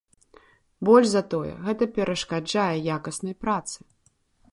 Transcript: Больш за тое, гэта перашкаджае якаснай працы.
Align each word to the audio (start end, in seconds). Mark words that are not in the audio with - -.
Больш 0.87 1.07
за 1.11 1.21
тое, 1.33 1.51
гэта 1.67 1.83
перашкаджае 1.97 2.77
якаснай 2.97 3.35
працы. 3.45 3.79